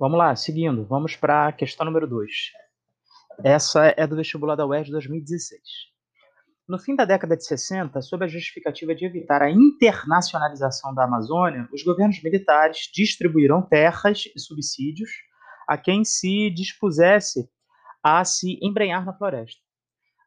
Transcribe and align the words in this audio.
Vamos 0.00 0.16
lá, 0.16 0.36
seguindo, 0.36 0.86
vamos 0.86 1.16
para 1.16 1.48
a 1.48 1.52
questão 1.52 1.84
número 1.84 2.06
2. 2.06 2.30
Essa 3.42 3.92
é 3.96 4.06
do 4.06 4.14
vestibular 4.14 4.54
da 4.54 4.64
UERJ 4.64 4.92
2016. 4.92 5.60
No 6.68 6.78
fim 6.78 6.94
da 6.94 7.04
década 7.04 7.36
de 7.36 7.44
60, 7.44 8.00
sob 8.02 8.24
a 8.24 8.28
justificativa 8.28 8.94
de 8.94 9.04
evitar 9.04 9.42
a 9.42 9.50
internacionalização 9.50 10.94
da 10.94 11.02
Amazônia, 11.02 11.68
os 11.74 11.82
governos 11.82 12.22
militares 12.22 12.88
distribuíram 12.94 13.60
terras 13.60 14.26
e 14.36 14.38
subsídios 14.38 15.10
a 15.66 15.76
quem 15.76 16.04
se 16.04 16.48
dispusesse 16.50 17.50
a 18.00 18.24
se 18.24 18.56
embrenhar 18.62 19.04
na 19.04 19.12
floresta. 19.12 19.60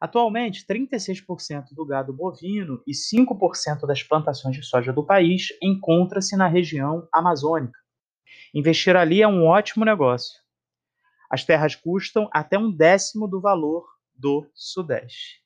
Atualmente, 0.01 0.65
36% 0.67 1.67
do 1.71 1.85
gado 1.85 2.11
bovino 2.11 2.83
e 2.85 2.91
5% 2.91 3.87
das 3.87 4.03
plantações 4.03 4.57
de 4.57 4.63
soja 4.65 4.91
do 4.91 5.05
país 5.05 5.47
encontra-se 5.63 6.35
na 6.35 6.49
região 6.49 7.07
amazônica. 7.13 7.80
Investir 8.53 8.95
ali 8.95 9.21
é 9.21 9.27
um 9.27 9.45
ótimo 9.45 9.85
negócio. 9.85 10.39
As 11.29 11.45
terras 11.45 11.75
custam 11.75 12.29
até 12.33 12.57
um 12.57 12.69
décimo 12.69 13.27
do 13.27 13.39
valor 13.39 13.85
do 14.13 14.45
Sudeste. 14.53 15.41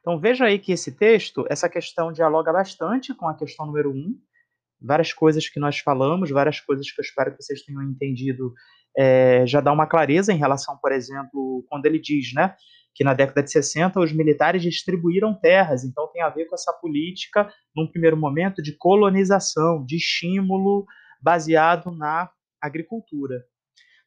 Então 0.00 0.18
veja 0.18 0.46
aí 0.46 0.58
que 0.58 0.72
esse 0.72 0.96
texto, 0.96 1.46
essa 1.48 1.68
questão 1.68 2.12
dialoga 2.12 2.52
bastante 2.52 3.14
com 3.14 3.28
a 3.28 3.36
questão 3.36 3.66
número 3.66 3.92
1, 3.92 3.94
um, 3.94 4.18
várias 4.80 5.12
coisas 5.12 5.48
que 5.48 5.60
nós 5.60 5.78
falamos, 5.78 6.30
várias 6.30 6.58
coisas 6.58 6.90
que 6.90 7.00
eu 7.00 7.04
espero 7.04 7.30
que 7.30 7.40
vocês 7.40 7.62
tenham 7.62 7.82
entendido, 7.84 8.52
é, 8.98 9.46
já 9.46 9.60
dá 9.60 9.72
uma 9.72 9.86
clareza 9.86 10.32
em 10.32 10.36
relação, 10.38 10.76
por 10.82 10.90
exemplo, 10.90 11.64
quando 11.68 11.86
ele 11.86 12.00
diz, 12.00 12.34
né, 12.34 12.56
que 12.92 13.04
na 13.04 13.14
década 13.14 13.44
de 13.44 13.52
60 13.52 14.00
os 14.00 14.12
militares 14.12 14.60
distribuíram 14.60 15.38
terras, 15.38 15.84
então 15.84 16.10
tem 16.12 16.20
a 16.20 16.28
ver 16.28 16.46
com 16.46 16.56
essa 16.56 16.72
política, 16.72 17.48
num 17.74 17.86
primeiro 17.86 18.16
momento, 18.16 18.60
de 18.60 18.76
colonização, 18.76 19.84
de 19.86 19.96
estímulo 19.96 20.84
baseado 21.22 21.90
na 21.90 22.30
agricultura. 22.60 23.44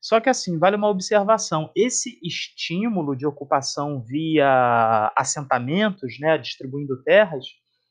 Só 0.02 0.20
que 0.20 0.30
assim, 0.30 0.60
vale 0.60 0.76
uma 0.76 0.90
observação, 0.90 1.72
esse 1.76 2.20
estímulo 2.24 3.16
de 3.16 3.26
ocupação 3.26 4.04
via 4.04 5.12
assentamentos, 5.18 6.20
né, 6.20 6.38
distribuindo 6.38 7.02
terras, 7.04 7.46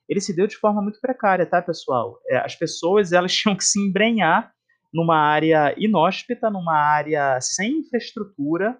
ele 0.08 0.20
se 0.20 0.34
deu 0.34 0.46
de 0.46 0.56
forma 0.56 0.80
muito 0.80 1.00
precária, 1.00 1.44
tá, 1.44 1.60
pessoal? 1.60 2.20
É, 2.28 2.36
as 2.36 2.54
pessoas 2.54 3.12
elas 3.12 3.32
tinham 3.34 3.56
que 3.56 3.64
se 3.64 3.80
embrenhar 3.80 4.52
numa 4.92 5.16
área 5.16 5.74
inóspita, 5.76 6.48
numa 6.48 6.76
área 6.76 7.40
sem 7.40 7.78
infraestrutura, 7.78 8.78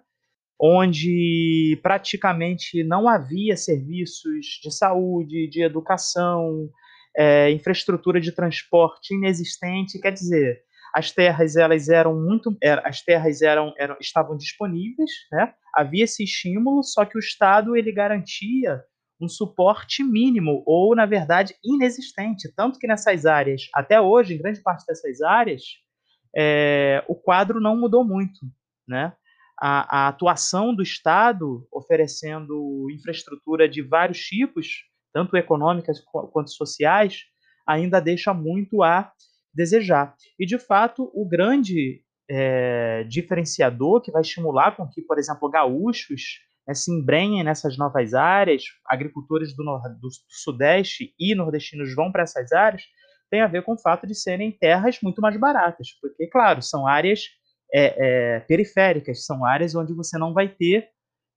onde 0.57 1.77
praticamente 1.83 2.83
não 2.85 3.09
havia 3.09 3.57
serviços 3.57 4.61
de 4.63 4.71
saúde, 4.71 5.49
de 5.49 5.61
educação, 5.61 6.69
é, 7.17 7.51
infraestrutura 7.51 8.19
de 8.19 8.31
transporte 8.31 9.13
inexistente. 9.13 9.99
Quer 9.99 10.11
dizer, 10.11 10.61
as 10.93 11.11
terras 11.11 11.55
elas 11.55 11.89
eram 11.89 12.15
muito, 12.15 12.55
as 12.83 13.01
terras 13.01 13.41
eram, 13.41 13.73
eram 13.77 13.97
estavam 13.99 14.37
disponíveis, 14.37 15.11
né? 15.31 15.53
Havia 15.73 16.05
esse 16.05 16.23
estímulo, 16.23 16.83
só 16.83 17.03
que 17.03 17.17
o 17.17 17.19
Estado 17.19 17.75
ele 17.75 17.91
garantia 17.91 18.81
um 19.19 19.27
suporte 19.27 20.03
mínimo 20.03 20.63
ou 20.65 20.95
na 20.95 21.05
verdade 21.05 21.55
inexistente, 21.63 22.51
tanto 22.55 22.79
que 22.79 22.87
nessas 22.87 23.25
áreas, 23.25 23.63
até 23.73 23.99
hoje, 23.99 24.33
em 24.33 24.37
grande 24.37 24.61
parte 24.61 24.85
dessas 24.85 25.21
áreas, 25.21 25.63
é, 26.35 27.03
o 27.07 27.15
quadro 27.15 27.59
não 27.59 27.77
mudou 27.77 28.03
muito, 28.03 28.39
né? 28.87 29.13
A, 29.57 30.03
a, 30.03 30.07
atuação 30.09 30.75
do 30.75 30.83
Estado 30.83 31.65
oferecendo 31.71 32.87
infraestrutura 32.91 33.69
de 33.69 33.81
vários 33.81 34.19
tipos, 34.19 34.83
tanto 35.15 35.37
econômicas 35.37 36.03
quanto 36.33 36.51
sociais, 36.51 37.21
ainda 37.65 38.01
deixa 38.01 38.33
muito 38.33 38.83
a 38.83 39.09
desejar. 39.53 40.13
E, 40.37 40.45
de 40.45 40.59
fato, 40.59 41.09
o 41.13 41.25
grande 41.25 42.01
é, 42.29 43.05
diferenciador 43.05 44.01
que 44.01 44.11
vai 44.11 44.21
estimular 44.21 44.75
com 44.75 44.85
que, 44.89 45.01
por 45.01 45.17
exemplo, 45.17 45.49
gaúchos 45.49 46.41
né, 46.67 46.73
se 46.73 46.91
embrenhem 46.91 47.45
nessas 47.45 47.77
novas 47.77 48.13
áreas, 48.13 48.63
agricultores 48.85 49.55
do, 49.55 49.63
do 49.63 50.09
Sudeste 50.27 51.13
e 51.17 51.33
nordestinos 51.33 51.95
vão 51.95 52.11
para 52.11 52.23
essas 52.23 52.51
áreas, 52.51 52.83
tem 53.31 53.39
a 53.39 53.47
ver 53.47 53.63
com 53.63 53.75
o 53.75 53.81
fato 53.81 54.05
de 54.05 54.13
serem 54.13 54.51
terras 54.51 54.99
muito 55.01 55.21
mais 55.21 55.39
baratas, 55.39 55.87
porque, 56.01 56.27
claro, 56.27 56.61
são 56.61 56.85
áreas 56.85 57.21
é, 57.73 58.35
é, 58.35 58.39
periféricas, 58.41 59.25
são 59.25 59.45
áreas 59.45 59.75
onde 59.75 59.93
você 59.93 60.17
não 60.17 60.33
vai 60.33 60.49
ter 60.49 60.89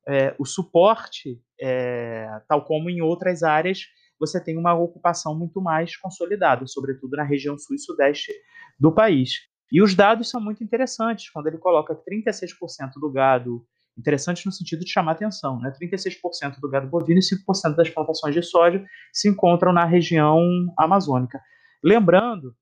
é, 0.09 0.35
o 0.37 0.45
suporte, 0.45 1.41
é, 1.61 2.41
tal 2.49 2.65
como 2.65 2.91
em 2.91 3.01
outras 3.01 3.43
áreas 3.43 3.87
você 4.19 4.43
tem 4.43 4.59
uma 4.59 4.75
ocupação 4.75 5.37
muito 5.37 5.61
mais 5.61 5.97
consolidada, 5.97 6.67
sobretudo 6.67 7.17
na 7.17 7.23
região 7.23 7.57
sul 7.57 7.77
e 7.77 7.79
sudeste 7.79 8.33
do 8.79 8.93
país. 8.93 9.49
E 9.71 9.83
os 9.83 9.95
dados 9.95 10.31
são 10.31 10.41
muito 10.41 10.65
interessantes, 10.65 11.31
quando 11.31 11.47
ele 11.47 11.59
coloca 11.59 11.95
36% 11.95 12.93
do 13.01 13.13
gado, 13.13 13.65
interessante 13.97 14.47
no 14.47 14.53
sentido 14.53 14.85
de 14.85 14.91
chamar 14.91 15.13
atenção, 15.13 15.61
né? 15.61 15.73
36% 15.81 16.59
do 16.61 16.71
gado 16.71 16.89
bovino 16.89 17.19
e 17.19 17.23
5% 17.23 17.75
das 17.75 17.91
plantações 17.91 18.35
de 18.35 18.43
soja 18.43 18.85
se 19.13 19.29
encontram 19.29 19.73
na 19.73 19.85
região 19.85 20.41
amazônica. 20.79 21.41
Lembrando, 21.83 22.55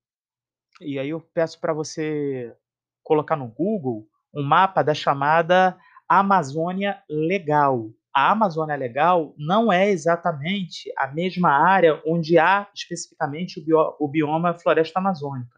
e 0.81 0.99
aí 0.99 1.11
eu 1.11 1.21
peço 1.33 1.61
para 1.61 1.73
você 1.73 2.55
colocar 3.03 3.37
no 3.37 3.49
Google 3.49 4.07
um 4.35 4.43
mapa 4.43 4.83
da 4.83 4.93
chamada 4.93 5.77
Amazônia 6.09 6.99
Legal 7.09 7.91
a 8.17 8.31
Amazônia 8.31 8.75
Legal 8.75 9.35
não 9.37 9.71
é 9.71 9.91
exatamente 9.91 10.91
a 10.97 11.07
mesma 11.07 11.51
área 11.51 12.01
onde 12.07 12.39
há 12.39 12.67
especificamente 12.75 13.61
o, 13.61 13.63
bio, 13.63 13.95
o 14.01 14.09
bioma 14.09 14.55
floresta 14.55 14.99
amazônica. 14.99 15.55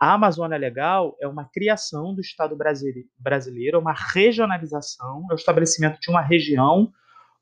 A 0.00 0.12
Amazônia 0.12 0.56
Legal 0.56 1.16
é 1.20 1.26
uma 1.26 1.44
criação 1.44 2.14
do 2.14 2.20
Estado 2.20 2.56
brasileiro, 3.18 3.80
uma 3.80 3.92
regionalização, 3.92 5.26
é 5.28 5.34
o 5.34 5.36
estabelecimento 5.36 5.98
de 5.98 6.08
uma 6.08 6.22
região 6.22 6.92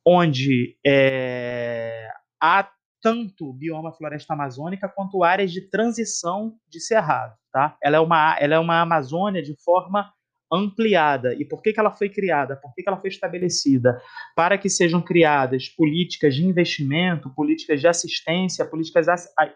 onde 0.03 0.79
é, 0.87 2.09
há 2.41 2.67
tanto 3.03 3.53
bioma 3.53 3.93
floresta 3.93 4.33
amazônica 4.33 4.89
quanto 4.89 5.23
áreas 5.23 5.53
de 5.53 5.69
transição 5.69 6.55
de 6.67 6.81
cerrado. 6.81 7.37
Tá? 7.53 7.77
Ela, 7.85 7.99
é 7.99 8.01
uma, 8.01 8.39
ela 8.41 8.55
é 8.55 8.59
uma 8.59 8.81
Amazônia 8.81 9.43
de 9.43 9.55
forma 9.63 10.11
ampliada. 10.57 11.35
E 11.35 11.45
por 11.45 11.63
que, 11.63 11.73
que 11.73 11.81
ela 11.81 11.91
foi 11.91 12.09
criada? 12.09 12.57
Por 12.57 12.75
que, 12.75 12.83
que 12.83 12.89
ela 12.89 13.01
foi 13.01 13.09
estabelecida? 13.09 14.01
Para 14.35 14.59
que 14.59 14.69
sejam 14.69 15.01
criadas 15.01 15.69
políticas 15.69 16.35
de 16.35 16.45
investimento, 16.45 17.31
políticas 17.35 17.81
de 17.81 17.89
assistência, 17.89 18.65
políticas 18.65 19.07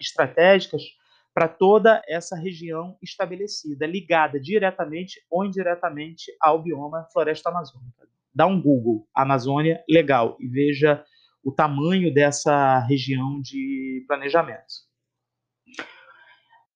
estratégicas 0.01 0.83
para 1.35 1.49
toda 1.49 2.03
essa 2.09 2.37
região 2.37 2.97
estabelecida, 3.03 3.87
ligada 3.87 4.41
diretamente 4.41 5.21
ou 5.31 5.45
indiretamente 5.45 6.33
ao 6.41 6.63
bioma 6.63 7.07
floresta 7.13 7.51
amazônica. 7.51 8.09
Dá 8.35 8.47
um 8.47 8.61
Google, 8.61 9.09
Amazônia 9.15 9.83
Legal, 9.89 10.37
e 10.41 10.47
veja 10.47 11.05
o 11.43 11.53
tamanho 11.53 12.13
dessa 12.13 12.81
região 12.81 13.41
de 13.41 14.05
planejamento. 14.07 14.90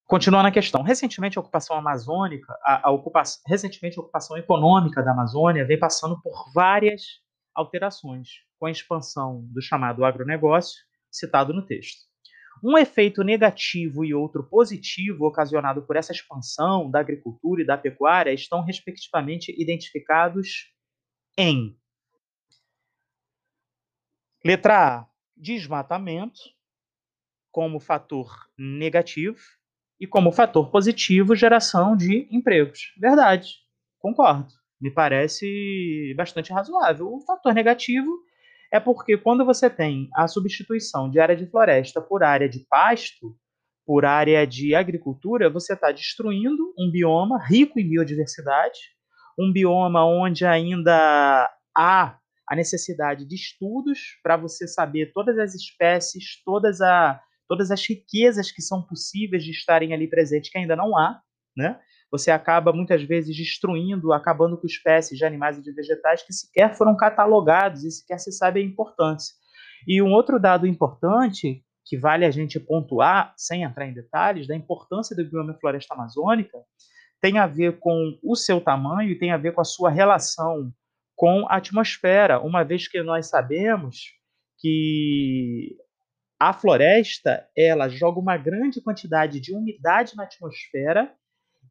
Continuando 0.07 0.49
a 0.49 0.53
questão, 0.53 0.83
recentemente 0.83 1.39
a 1.39 1.41
ocupação 1.41 1.77
amazônica, 1.77 2.53
a, 2.63 2.91
a 2.91 3.23
recentemente 3.47 3.99
a 3.99 4.03
ocupação 4.03 4.37
econômica 4.37 5.03
da 5.03 5.13
Amazônia 5.13 5.65
vem 5.65 5.79
passando 5.79 6.21
por 6.21 6.53
várias 6.53 7.23
alterações, 7.55 8.29
com 8.59 8.67
a 8.67 8.71
expansão 8.71 9.43
do 9.51 9.63
chamado 9.63 10.05
agronegócio, 10.05 10.77
citado 11.11 11.55
no 11.55 11.65
texto. 11.65 12.03
Um 12.63 12.77
efeito 12.77 13.23
negativo 13.25 14.05
e 14.05 14.15
outro 14.15 14.45
positivo 14.45 15.27
ocasionado 15.27 15.83
por 15.83 15.97
essa 15.97 16.13
expansão 16.13 16.91
da 16.91 17.01
agricultura 17.01 17.63
e 17.63 17.67
da 17.67 17.79
pecuária 17.79 18.33
estão 18.33 18.63
respectivamente 18.63 19.55
identificados 19.59 20.73
em 21.37 21.79
letra 24.45 24.99
A, 24.99 25.07
desmatamento 25.37 26.41
como 27.51 27.81
fator 27.81 28.49
negativo, 28.59 29.41
e 30.05 30.07
como 30.07 30.31
fator 30.31 30.71
positivo, 30.71 31.35
geração 31.35 31.97
de 31.97 32.29
empregos. 32.31 32.93
Verdade, 33.01 33.55
concordo. 33.99 34.53
Me 34.79 34.91
parece 34.91 36.13
bastante 36.15 36.53
razoável. 36.53 37.11
O 37.11 37.21
fator 37.23 37.55
negativo 37.55 38.11
é 38.71 38.79
porque 38.79 39.17
quando 39.17 39.47
você 39.47 39.71
tem 39.71 40.11
a 40.15 40.29
substituição 40.29 41.11
de 41.11 41.19
área 41.19 41.35
de 41.35 41.47
floresta 41.47 42.03
por 42.03 42.23
área 42.23 42.47
de 42.47 42.67
pasto, 42.69 43.35
por 43.87 44.05
área 44.05 44.47
de 44.47 44.75
agricultura, 44.75 45.49
você 45.49 45.73
está 45.73 45.91
destruindo 45.91 46.75
um 46.79 46.91
bioma 46.91 47.43
rico 47.43 47.81
em 47.81 47.89
biodiversidade, 47.89 48.79
um 49.39 49.51
bioma 49.51 50.05
onde 50.05 50.45
ainda 50.45 51.51
há 51.75 52.19
a 52.47 52.55
necessidade 52.55 53.25
de 53.25 53.35
estudos 53.37 54.19
para 54.23 54.37
você 54.37 54.69
saber 54.69 55.13
todas 55.15 55.39
as 55.39 55.55
espécies, 55.55 56.43
todas 56.45 56.83
a, 56.83 57.19
todas 57.49 57.71
as 57.71 57.85
riquezas 57.87 58.51
que 58.51 58.63
são 58.63 58.83
possíveis 58.83 59.45
de 59.45 59.51
estarem 59.51 59.93
ali 59.93 60.09
presentes, 60.09 60.51
que 60.51 60.59
ainda 60.59 60.77
não 60.77 60.97
há, 60.97 61.21
né? 61.57 61.81
Você 62.11 62.31
acaba 62.31 62.73
muitas 62.73 63.03
vezes 63.03 63.37
destruindo, 63.37 64.13
acabando 64.13 64.57
com 64.57 64.67
espécies 64.67 65.19
de 65.19 65.25
animais 65.25 65.59
e 65.59 65.63
de 65.63 65.73
vegetais 65.73 66.23
que 66.23 66.33
sequer 66.33 66.77
foram 66.77 66.97
catalogados 66.97 67.83
e 67.83 67.91
sequer 67.91 68.19
se 68.19 68.31
sabe 68.31 68.61
a 68.61 68.65
importância. 68.65 69.35
E 69.87 70.01
um 70.01 70.13
outro 70.13 70.39
dado 70.39 70.67
importante 70.67 71.65
que 71.85 71.99
vale 71.99 72.25
a 72.25 72.31
gente 72.31 72.59
pontuar, 72.59 73.35
sem 73.37 73.63
entrar 73.63 73.87
em 73.87 73.93
detalhes, 73.93 74.47
da 74.47 74.57
importância 74.57 75.15
do 75.15 75.29
bioma 75.29 75.59
floresta 75.61 75.95
amazônica, 75.95 76.59
tem 77.21 77.39
a 77.39 77.47
ver 77.47 77.79
com 77.79 78.19
o 78.23 78.37
seu 78.37 78.61
tamanho 78.61 79.11
e 79.11 79.19
tem 79.19 79.33
a 79.33 79.37
ver 79.37 79.53
com 79.53 79.61
a 79.61 79.65
sua 79.65 79.91
relação 79.91 80.73
com 81.17 81.47
a 81.49 81.57
atmosfera, 81.57 82.41
uma 82.41 82.65
vez 82.65 82.89
que 82.89 83.03
nós 83.03 83.29
sabemos 83.29 84.13
que 84.59 85.77
a 86.39 86.53
floresta 86.53 87.47
ela 87.57 87.89
joga 87.89 88.19
uma 88.19 88.37
grande 88.37 88.81
quantidade 88.81 89.41
de 89.41 89.55
umidade 89.55 90.17
na 90.17 90.25
atmosfera 90.25 91.13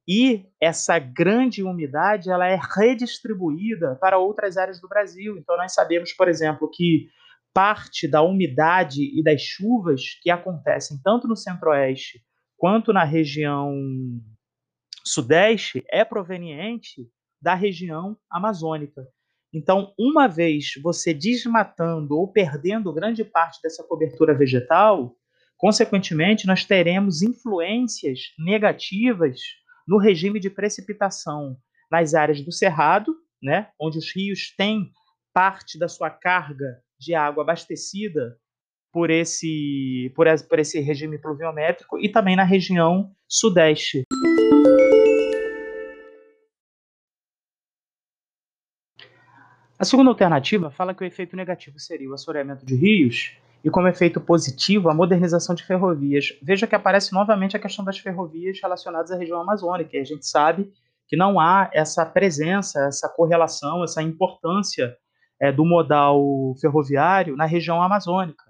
e 0.08 0.46
essa 0.60 1.00
grande 1.00 1.64
umidade 1.64 2.30
ela 2.30 2.48
é 2.48 2.60
redistribuída 2.76 3.96
para 3.96 4.18
outras 4.18 4.58
áreas 4.58 4.82
do 4.82 4.88
Brasil. 4.88 5.38
Então 5.38 5.56
nós 5.58 5.74
sabemos, 5.74 6.14
por 6.14 6.28
exemplo, 6.28 6.70
que 6.72 7.08
parte 7.54 8.08
da 8.08 8.22
umidade 8.22 9.02
e 9.18 9.24
das 9.24 9.42
chuvas 9.42 10.20
que 10.22 10.30
acontecem 10.30 11.00
tanto 11.04 11.28
no 11.28 11.36
Centro-Oeste 11.36 12.22
quanto 12.58 12.92
na 12.92 13.04
região 13.04 13.72
Sudeste 15.06 15.84
é 15.92 16.04
proveniente 16.06 17.08
da 17.42 17.54
região 17.54 18.18
amazônica. 18.32 19.06
Então, 19.54 19.94
uma 20.00 20.28
vez 20.28 20.74
você 20.82 21.14
desmatando 21.14 22.18
ou 22.18 22.28
perdendo 22.28 22.92
grande 22.92 23.24
parte 23.24 23.60
dessa 23.62 23.84
cobertura 23.84 24.36
vegetal, 24.36 25.16
consequentemente, 25.58 26.48
nós 26.48 26.66
teremos 26.66 27.22
influências 27.22 28.20
negativas 28.40 29.40
no 29.88 30.00
regime 30.00 30.40
de 30.40 30.50
precipitação 30.50 31.56
nas 31.92 32.16
áreas 32.16 32.42
do 32.42 32.52
Cerrado, 32.52 33.14
né, 33.42 33.70
onde 33.80 34.00
os 34.00 34.16
rios 34.16 34.56
têm 34.58 34.90
parte 35.34 35.78
da 35.78 35.88
sua 35.88 36.10
carga 36.10 36.82
de 37.00 37.14
água 37.14 37.44
abastecida 37.44 38.38
por 38.92 39.10
esse, 39.10 40.12
por, 40.16 40.28
esse 40.60 40.80
regime 40.80 41.20
pluviométrico, 41.20 42.00
e 42.00 42.10
também 42.10 42.36
na 42.36 42.44
região 42.44 43.12
Sudeste. 43.28 44.04
A 49.78 49.86
segunda 49.86 50.12
alternativa 50.12 50.70
fala 50.70 50.94
que 50.94 51.04
o 51.04 51.06
efeito 51.06 51.36
negativo 51.36 51.80
seria 51.80 52.10
o 52.10 52.14
assoreamento 52.14 52.66
de 52.66 52.76
rios 52.76 53.36
e, 53.64 53.70
como 53.70 53.88
efeito 53.88 54.22
positivo, 54.22 54.90
a 54.90 54.94
modernização 54.94 55.56
de 55.56 55.64
ferrovias. 55.64 56.38
Veja 56.42 56.68
que 56.68 56.76
aparece 56.76 57.12
novamente 57.14 57.58
a 57.58 57.60
questão 57.60 57.84
das 57.84 57.98
ferrovias 57.98 58.60
relacionadas 58.62 59.12
à 59.12 59.18
região 59.18 59.42
amazônica, 59.42 59.98
e 59.98 60.00
a 60.00 60.04
gente 60.04 60.28
sabe 60.28 60.72
que 61.08 61.18
não 61.18 61.40
há 61.40 61.70
essa 61.74 62.06
presença, 62.06 62.86
essa 62.88 63.10
correlação, 63.10 63.84
essa 63.84 64.02
importância 64.02 64.96
é, 65.42 65.52
do 65.52 65.66
modal 65.66 66.54
ferroviário 66.62 67.36
na 67.36 67.46
região 67.46 67.82
amazônica. 67.82 68.44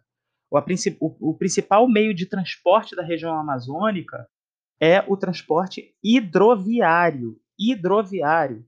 O, 0.51 0.59
o, 0.59 1.31
o 1.31 1.37
principal 1.37 1.87
meio 1.87 2.13
de 2.13 2.25
transporte 2.25 2.95
da 2.95 3.03
região 3.03 3.33
amazônica 3.39 4.27
é 4.79 5.03
o 5.07 5.15
transporte 5.15 5.95
hidroviário. 6.03 7.37
Hidroviário. 7.57 8.65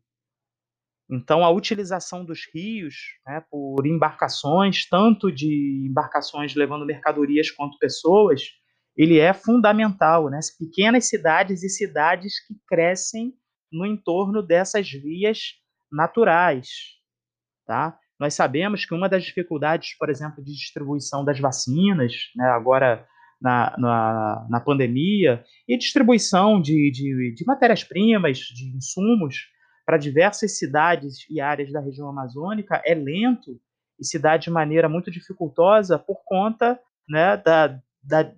Então, 1.09 1.43
a 1.43 1.51
utilização 1.51 2.25
dos 2.25 2.41
rios 2.53 2.95
né, 3.25 3.43
por 3.49 3.85
embarcações, 3.85 4.87
tanto 4.89 5.31
de 5.31 5.87
embarcações 5.87 6.55
levando 6.55 6.85
mercadorias 6.85 7.51
quanto 7.51 7.77
pessoas, 7.77 8.41
ele 8.97 9.19
é 9.19 9.33
fundamental. 9.33 10.29
Né? 10.29 10.39
Pequenas 10.57 11.07
cidades 11.07 11.61
e 11.63 11.69
cidades 11.69 12.45
que 12.47 12.55
crescem 12.67 13.33
no 13.71 13.85
entorno 13.85 14.41
dessas 14.41 14.89
vias 14.89 15.53
naturais. 15.91 16.67
Tá? 17.67 17.97
Nós 18.19 18.33
sabemos 18.33 18.85
que 18.85 18.93
uma 18.93 19.09
das 19.09 19.23
dificuldades, 19.23 19.95
por 19.97 20.09
exemplo, 20.09 20.43
de 20.43 20.53
distribuição 20.53 21.23
das 21.23 21.39
vacinas, 21.39 22.13
né, 22.35 22.45
agora 22.47 23.05
na, 23.41 23.75
na, 23.77 24.47
na, 24.49 24.59
pandemia, 24.61 25.43
e 25.67 25.77
distribuição 25.77 26.61
de, 26.61 26.89
de, 26.91 27.35
de 27.35 27.45
matérias-primas, 27.45 28.37
de 28.39 28.75
insumos, 28.75 29.47
para 29.85 29.97
diversas 29.97 30.57
cidades 30.57 31.25
e 31.29 31.39
áreas 31.39 31.71
da 31.71 31.79
região 31.79 32.09
amazônica 32.09 32.81
é 32.85 32.95
lento 32.95 33.59
e 33.99 34.05
se 34.05 34.17
dá 34.17 34.35
de 34.35 34.49
maneira 34.49 34.89
muito 34.89 35.11
dificultosa 35.11 35.97
por 35.99 36.23
conta 36.25 36.79
né, 37.07 37.37
da, 37.37 37.67
da, 38.03 38.31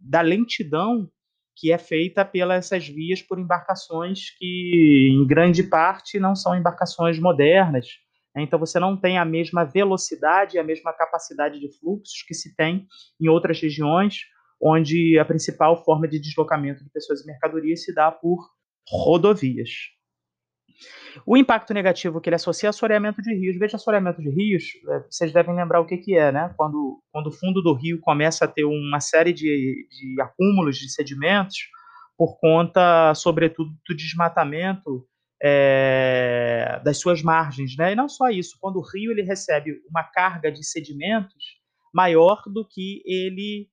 da 0.00 0.20
lentidão 0.20 1.08
que 1.54 1.70
é 1.70 1.78
feita 1.78 2.24
pelas 2.24 2.66
essas 2.66 2.88
vias 2.88 3.20
por 3.20 3.38
embarcações 3.38 4.30
que, 4.38 5.10
em 5.12 5.26
grande 5.26 5.62
parte, 5.62 6.18
não 6.18 6.34
são 6.34 6.56
embarcações 6.56 7.18
modernas. 7.18 7.86
Né? 8.34 8.42
Então, 8.42 8.58
você 8.58 8.80
não 8.80 8.96
tem 8.96 9.18
a 9.18 9.24
mesma 9.24 9.64
velocidade, 9.64 10.58
a 10.58 10.64
mesma 10.64 10.92
capacidade 10.92 11.60
de 11.60 11.70
fluxos 11.78 12.22
que 12.26 12.34
se 12.34 12.56
tem 12.56 12.86
em 13.20 13.28
outras 13.28 13.60
regiões, 13.60 14.20
onde 14.60 15.18
a 15.18 15.24
principal 15.24 15.84
forma 15.84 16.08
de 16.08 16.18
deslocamento 16.18 16.82
de 16.82 16.90
pessoas 16.90 17.20
e 17.20 17.26
mercadorias 17.26 17.84
se 17.84 17.94
dá 17.94 18.10
por 18.10 18.48
rodovias. 18.88 19.70
O 21.26 21.36
impacto 21.36 21.74
negativo 21.74 22.20
que 22.20 22.28
ele 22.28 22.36
associa 22.36 22.68
a 22.68 22.70
assoreamento 22.70 23.20
de 23.20 23.34
rios. 23.34 23.58
Veja, 23.58 23.76
assoreamento 23.76 24.20
de 24.20 24.30
rios, 24.30 24.64
é, 24.88 25.00
vocês 25.10 25.32
devem 25.32 25.54
lembrar 25.54 25.80
o 25.80 25.86
que, 25.86 25.96
que 25.96 26.16
é, 26.16 26.32
né? 26.32 26.52
Quando, 26.56 27.02
quando 27.12 27.26
o 27.28 27.32
fundo 27.32 27.62
do 27.62 27.74
rio 27.74 28.00
começa 28.00 28.44
a 28.44 28.48
ter 28.48 28.64
uma 28.64 29.00
série 29.00 29.32
de, 29.32 29.86
de 29.90 30.20
acúmulos 30.20 30.76
de 30.76 30.88
sedimentos, 30.90 31.56
por 32.16 32.38
conta, 32.38 33.14
sobretudo, 33.14 33.70
do 33.88 33.96
desmatamento 33.96 35.06
é, 35.42 36.80
das 36.84 36.98
suas 36.98 37.22
margens, 37.22 37.76
né? 37.76 37.92
E 37.92 37.96
não 37.96 38.08
só 38.08 38.28
isso, 38.30 38.56
quando 38.60 38.76
o 38.76 38.86
rio 38.86 39.10
ele 39.10 39.22
recebe 39.22 39.82
uma 39.88 40.04
carga 40.04 40.50
de 40.52 40.64
sedimentos 40.64 41.60
maior 41.92 42.42
do 42.46 42.66
que 42.66 43.02
ele 43.04 43.68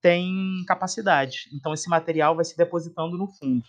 tem 0.00 0.64
capacidade. 0.66 1.50
Então, 1.52 1.74
esse 1.74 1.88
material 1.88 2.34
vai 2.34 2.44
se 2.44 2.56
depositando 2.56 3.18
no 3.18 3.28
fundo. 3.28 3.68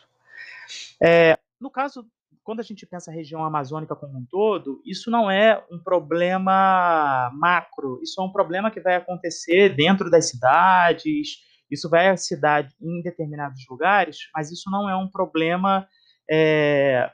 É, 1.01 1.37
no 1.59 1.69
caso 1.69 2.05
quando 2.49 2.61
a 2.61 2.63
gente 2.63 2.83
pensa 2.83 3.11
a 3.11 3.13
região 3.13 3.45
amazônica 3.45 3.95
como 3.95 4.17
um 4.17 4.25
todo, 4.25 4.81
isso 4.83 5.11
não 5.11 5.29
é 5.29 5.63
um 5.71 5.77
problema 5.77 7.29
macro, 7.35 7.99
isso 8.01 8.19
é 8.19 8.23
um 8.23 8.31
problema 8.31 8.71
que 8.71 8.81
vai 8.81 8.95
acontecer 8.95 9.75
dentro 9.75 10.09
das 10.09 10.29
cidades, 10.29 11.43
isso 11.69 11.87
vai 11.87 12.17
se 12.17 12.35
dar 12.41 12.67
em 12.81 13.03
determinados 13.03 13.63
lugares, 13.69 14.17
mas 14.33 14.51
isso 14.51 14.67
não 14.71 14.89
é 14.89 14.95
um 14.95 15.07
problema 15.07 15.87
é, 16.27 17.11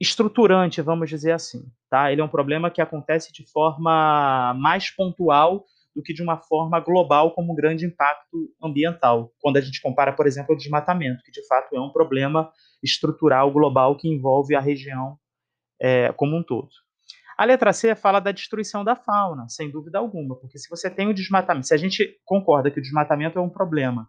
estruturante, 0.00 0.80
vamos 0.80 1.10
dizer 1.10 1.32
assim. 1.32 1.70
Tá? 1.90 2.10
Ele 2.10 2.22
é 2.22 2.24
um 2.24 2.28
problema 2.28 2.70
que 2.70 2.80
acontece 2.80 3.34
de 3.34 3.44
forma 3.52 4.54
mais 4.54 4.90
pontual 4.90 5.66
do 5.94 6.02
que 6.02 6.12
de 6.12 6.22
uma 6.22 6.36
forma 6.36 6.78
global 6.80 7.32
como 7.34 7.52
um 7.52 7.56
grande 7.56 7.84
impacto 7.84 8.52
ambiental, 8.62 9.32
quando 9.40 9.56
a 9.56 9.60
gente 9.60 9.80
compara, 9.80 10.12
por 10.12 10.26
exemplo, 10.26 10.54
o 10.54 10.58
desmatamento, 10.58 11.22
que 11.24 11.32
de 11.32 11.46
fato 11.46 11.74
é 11.74 11.80
um 11.80 11.90
problema 11.90 12.50
estrutural 12.82 13.50
global 13.50 13.96
que 13.96 14.08
envolve 14.08 14.54
a 14.54 14.60
região 14.60 15.18
é, 15.80 16.12
como 16.12 16.36
um 16.36 16.42
todo. 16.42 16.70
A 17.36 17.44
letra 17.44 17.72
C 17.72 17.94
fala 17.94 18.20
da 18.20 18.32
destruição 18.32 18.84
da 18.84 18.94
fauna, 18.94 19.48
sem 19.48 19.70
dúvida 19.70 19.98
alguma, 19.98 20.36
porque 20.36 20.58
se 20.58 20.68
você 20.68 20.90
tem 20.90 21.08
o 21.08 21.14
desmatamento, 21.14 21.66
se 21.66 21.74
a 21.74 21.78
gente 21.78 22.20
concorda 22.24 22.70
que 22.70 22.78
o 22.78 22.82
desmatamento 22.82 23.38
é 23.38 23.42
um 23.42 23.48
problema, 23.48 24.08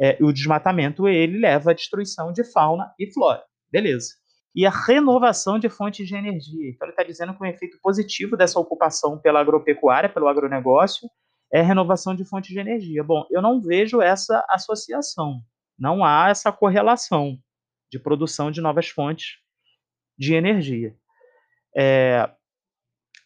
é, 0.00 0.16
o 0.20 0.32
desmatamento 0.32 1.06
ele 1.06 1.38
leva 1.38 1.70
à 1.70 1.74
destruição 1.74 2.32
de 2.32 2.42
fauna 2.42 2.92
e 2.98 3.12
flora, 3.12 3.42
beleza? 3.70 4.14
E 4.54 4.64
a 4.64 4.70
renovação 4.70 5.58
de 5.58 5.68
fontes 5.68 6.06
de 6.06 6.14
energia. 6.14 6.70
Então 6.70 6.86
ele 6.86 6.92
está 6.92 7.02
dizendo 7.02 7.34
que 7.34 7.42
o 7.42 7.46
efeito 7.46 7.78
positivo 7.82 8.36
dessa 8.36 8.58
ocupação 8.58 9.18
pela 9.18 9.40
agropecuária, 9.40 10.08
pelo 10.08 10.28
agronegócio, 10.28 11.08
é 11.52 11.60
a 11.60 11.64
renovação 11.64 12.14
de 12.14 12.24
fontes 12.24 12.50
de 12.50 12.58
energia. 12.58 13.02
Bom, 13.02 13.26
eu 13.30 13.42
não 13.42 13.60
vejo 13.60 14.00
essa 14.00 14.44
associação, 14.48 15.40
não 15.78 16.04
há 16.04 16.28
essa 16.28 16.52
correlação 16.52 17.38
de 17.90 17.98
produção 17.98 18.50
de 18.50 18.60
novas 18.60 18.88
fontes 18.88 19.38
de 20.18 20.34
energia. 20.34 20.96
É, 21.76 22.30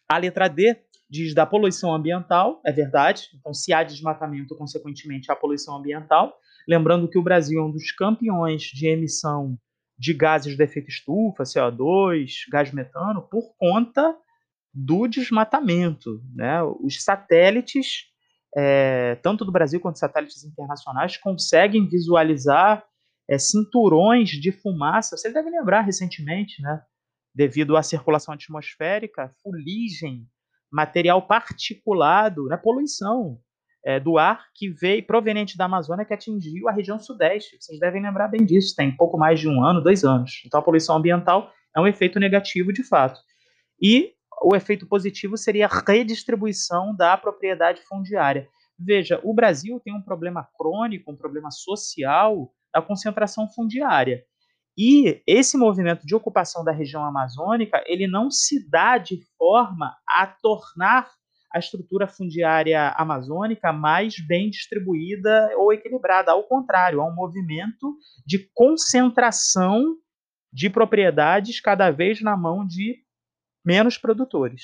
a 0.07 0.17
letra 0.17 0.47
D 0.47 0.75
diz 1.09 1.33
da 1.33 1.45
poluição 1.45 1.93
ambiental, 1.93 2.61
é 2.65 2.71
verdade. 2.71 3.29
Então, 3.35 3.53
se 3.53 3.73
há 3.73 3.83
desmatamento, 3.83 4.55
consequentemente, 4.55 5.31
há 5.31 5.35
poluição 5.35 5.75
ambiental. 5.77 6.37
Lembrando 6.67 7.07
que 7.07 7.17
o 7.17 7.23
Brasil 7.23 7.59
é 7.59 7.63
um 7.63 7.71
dos 7.71 7.91
campeões 7.91 8.61
de 8.61 8.87
emissão 8.87 9.57
de 9.99 10.13
gases 10.13 10.55
de 10.55 10.63
efeito 10.63 10.87
estufa, 10.87 11.43
CO2, 11.43 12.45
gás 12.49 12.71
metano, 12.71 13.21
por 13.21 13.53
conta 13.57 14.15
do 14.73 15.07
desmatamento. 15.07 16.23
Né? 16.33 16.63
Os 16.63 17.03
satélites, 17.03 18.05
é, 18.55 19.15
tanto 19.15 19.43
do 19.43 19.51
Brasil 19.51 19.81
quanto 19.81 19.99
satélites 19.99 20.45
internacionais, 20.45 21.17
conseguem 21.17 21.89
visualizar 21.89 22.85
é, 23.29 23.37
cinturões 23.37 24.29
de 24.29 24.53
fumaça. 24.53 25.17
Você 25.17 25.31
deve 25.33 25.49
lembrar 25.49 25.81
recentemente, 25.81 26.61
né? 26.61 26.81
Devido 27.35 27.77
à 27.77 27.83
circulação 27.83 28.33
atmosférica, 28.33 29.31
fuligem, 29.43 30.25
material 30.71 31.21
particulado, 31.21 32.45
né, 32.45 32.57
poluição 32.57 33.39
é, 33.85 33.99
do 33.99 34.17
ar 34.17 34.45
que 34.55 34.69
veio 34.69 35.05
proveniente 35.05 35.57
da 35.57 35.65
Amazônia 35.65 36.05
que 36.05 36.13
atingiu 36.13 36.67
a 36.67 36.71
região 36.71 36.99
sudeste. 36.99 37.57
Vocês 37.59 37.79
devem 37.79 38.01
lembrar 38.01 38.27
bem 38.27 38.45
disso, 38.45 38.75
tem 38.75 38.95
pouco 38.95 39.17
mais 39.17 39.39
de 39.39 39.47
um 39.47 39.63
ano, 39.63 39.81
dois 39.81 40.03
anos. 40.03 40.41
Então 40.45 40.59
a 40.59 40.63
poluição 40.63 40.97
ambiental 40.97 41.51
é 41.75 41.79
um 41.79 41.87
efeito 41.87 42.19
negativo 42.19 42.73
de 42.73 42.83
fato. 42.83 43.19
E 43.81 44.13
o 44.41 44.55
efeito 44.55 44.87
positivo 44.87 45.37
seria 45.37 45.67
a 45.67 45.83
redistribuição 45.87 46.95
da 46.95 47.17
propriedade 47.17 47.81
fundiária. 47.87 48.47
Veja, 48.77 49.19
o 49.23 49.33
Brasil 49.33 49.79
tem 49.83 49.93
um 49.93 50.01
problema 50.01 50.47
crônico, 50.57 51.11
um 51.11 51.17
problema 51.17 51.51
social 51.51 52.51
da 52.73 52.81
concentração 52.81 53.49
fundiária. 53.49 54.23
E 54.77 55.21
esse 55.27 55.57
movimento 55.57 56.05
de 56.05 56.15
ocupação 56.15 56.63
da 56.63 56.71
região 56.71 57.03
amazônica, 57.03 57.83
ele 57.85 58.07
não 58.07 58.31
se 58.31 58.69
dá 58.69 58.97
de 58.97 59.19
forma 59.37 59.93
a 60.07 60.25
tornar 60.25 61.09
a 61.51 61.59
estrutura 61.59 62.07
fundiária 62.07 62.89
amazônica 62.89 63.73
mais 63.73 64.15
bem 64.19 64.49
distribuída 64.49 65.49
ou 65.57 65.73
equilibrada. 65.73 66.31
Ao 66.31 66.43
contrário, 66.43 67.01
há 67.01 67.05
um 67.05 67.15
movimento 67.15 67.97
de 68.25 68.49
concentração 68.53 69.97
de 70.51 70.69
propriedades 70.69 71.59
cada 71.59 71.91
vez 71.91 72.21
na 72.21 72.35
mão 72.37 72.65
de 72.65 73.03
menos 73.65 73.97
produtores. 73.97 74.63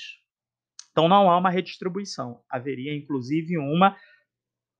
Então 0.90 1.08
não 1.08 1.30
há 1.30 1.36
uma 1.36 1.50
redistribuição, 1.50 2.42
haveria 2.48 2.96
inclusive 2.96 3.58
uma 3.58 3.96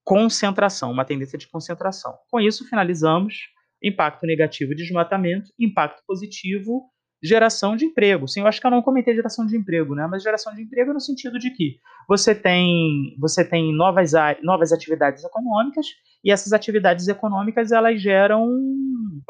concentração, 0.04 0.90
uma 0.90 1.04
tendência 1.04 1.36
de 1.36 1.48
concentração. 1.48 2.16
Com 2.30 2.40
isso, 2.40 2.66
finalizamos 2.68 3.50
impacto 3.82 4.24
negativo 4.24 4.74
desmatamento, 4.74 5.52
impacto 5.58 6.02
positivo 6.06 6.90
geração 7.22 7.76
de 7.76 7.84
emprego. 7.84 8.28
Sim, 8.28 8.40
eu 8.40 8.46
acho 8.46 8.60
que 8.60 8.66
eu 8.66 8.70
não 8.70 8.82
comentei 8.82 9.14
geração 9.14 9.46
de 9.46 9.56
emprego, 9.56 9.94
né? 9.94 10.06
Mas 10.06 10.22
geração 10.22 10.54
de 10.54 10.62
emprego 10.62 10.92
no 10.92 11.00
sentido 11.00 11.38
de 11.38 11.50
que 11.50 11.78
você 12.08 12.34
tem 12.34 13.16
você 13.18 13.44
tem 13.44 13.74
novas 13.74 14.12
novas 14.42 14.72
atividades 14.72 15.24
econômicas 15.24 15.86
e 16.24 16.30
essas 16.30 16.52
atividades 16.52 17.08
econômicas 17.08 17.72
elas 17.72 18.00
geram 18.00 18.46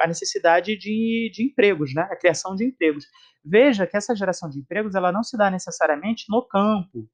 a 0.00 0.06
necessidade 0.06 0.76
de, 0.76 1.30
de 1.32 1.44
empregos, 1.44 1.94
né? 1.94 2.02
A 2.10 2.16
criação 2.16 2.54
de 2.54 2.64
empregos. 2.64 3.06
Veja 3.44 3.86
que 3.86 3.96
essa 3.96 4.14
geração 4.14 4.50
de 4.50 4.58
empregos 4.58 4.94
ela 4.94 5.12
não 5.12 5.22
se 5.22 5.36
dá 5.36 5.50
necessariamente 5.50 6.24
no 6.28 6.42
campo. 6.42 7.08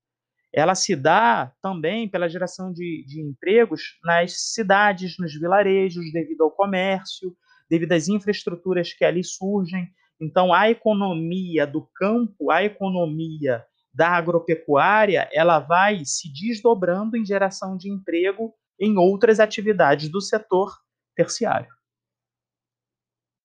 Ela 0.55 0.75
se 0.75 0.95
dá 0.95 1.53
também 1.63 2.09
pela 2.09 2.29
geração 2.29 2.73
de, 2.73 3.05
de 3.07 3.23
empregos 3.23 3.99
nas 4.05 4.53
cidades, 4.53 5.17
nos 5.19 5.33
vilarejos, 5.35 6.13
devido 6.13 6.43
ao 6.43 6.51
comércio, 6.51 7.35
devido 7.71 7.93
às 7.93 8.09
infraestruturas 8.09 8.93
que 8.93 9.05
ali 9.05 9.25
surgem. 9.25 9.89
Então, 10.23 10.55
a 10.55 10.71
economia 10.71 11.67
do 11.67 11.83
campo, 11.97 12.53
a 12.53 12.63
economia 12.63 13.65
da 13.93 14.09
agropecuária, 14.11 15.29
ela 15.33 15.59
vai 15.59 16.05
se 16.05 16.33
desdobrando 16.33 17.17
em 17.17 17.27
geração 17.27 17.77
de 17.77 17.91
emprego 17.91 18.55
em 18.81 18.97
outras 18.97 19.41
atividades 19.41 20.09
do 20.09 20.21
setor 20.21 20.79
terciário. 21.17 21.69